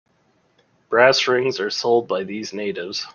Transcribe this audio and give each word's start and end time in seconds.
Brass 0.89 1.27
rings 1.27 1.59
are 1.59 1.69
sold 1.69 2.07
by 2.07 2.23
these 2.23 2.53
natives. 2.53 3.05